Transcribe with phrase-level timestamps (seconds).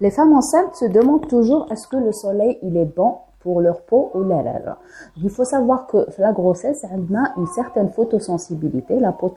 [0.00, 3.18] Les femmes enceintes se demandent toujours est-ce que le soleil il est bon?
[3.44, 4.24] Pour leur peau ou.
[5.22, 6.88] Il faut savoir que la grossesse a
[7.36, 9.32] une certaine photosensibilité, la peau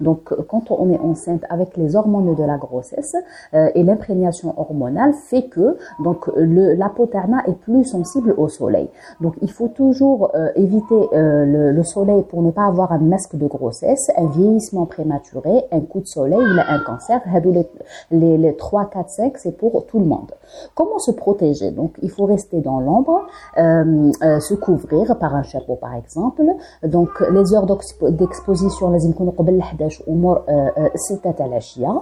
[0.00, 3.14] Donc, quand on est enceinte avec les hormones de la grossesse
[3.54, 7.08] euh, et l'imprégnation hormonale fait que donc le, la peau
[7.46, 8.88] est plus sensible au soleil.
[9.20, 12.98] Donc, il faut toujours euh, éviter euh, le, le, soleil pour ne pas avoir un
[12.98, 17.20] masque de grossesse, un vieillissement prématuré, un coup de soleil un cancer.
[17.44, 17.68] Les,
[18.10, 20.32] les, les 3, 4, 5, c'est pour tout le monde.
[20.74, 21.70] Comment se protéger?
[21.70, 26.43] Donc, il faut rester dans l'ombre euh, euh, se couvrir par un chapeau par exemple
[26.83, 27.67] donc les heures
[28.01, 30.43] d'exposition لازم يكونوا قبل 11 امور
[30.95, 32.01] 6 تاع العشيه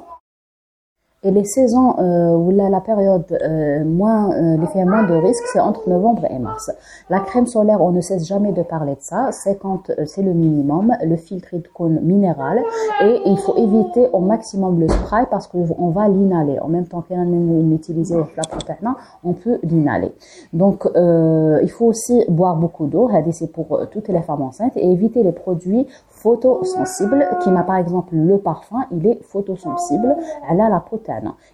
[1.25, 5.45] et les saisons euh, où la, la période euh, moins, euh, les moins de risques,
[5.53, 6.71] c'est entre novembre et mars.
[7.09, 9.31] La crème solaire, on ne cesse jamais de parler de ça.
[9.33, 10.93] C'est quand euh, c'est le minimum.
[11.03, 12.61] Le filtre est minéral
[13.03, 16.59] et il faut éviter au maximum le spray parce qu'on va l'inhaler.
[16.61, 18.95] En même temps qu'on utilise la
[19.25, 20.13] on peut l'inhaler.
[20.53, 23.11] Donc euh, il faut aussi boire beaucoup d'eau.
[23.31, 28.15] C'est pour toutes les femmes enceintes et éviter les produits photosensible qui m'a par exemple
[28.15, 30.17] le parfum il est photosensible
[30.51, 30.81] elle a la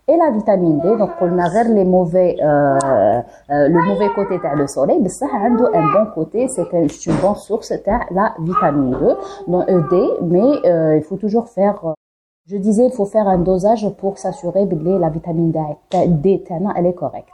[0.09, 2.77] et la vitamine D donc on a les mauvais euh,
[3.51, 7.35] euh, le mauvais côté de le soleil ça a un bon côté c'est une bonne
[7.37, 9.15] source de la vitamine D
[9.47, 11.95] donc e D mais euh, il faut toujours faire
[12.47, 16.45] je disais il faut faire un dosage pour s'assurer que la vitamine D
[16.77, 17.29] elle est correcte.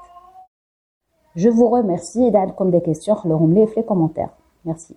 [1.36, 3.34] Je vous remercie et comme des questions le
[3.76, 4.30] les commentaires.
[4.64, 4.96] Merci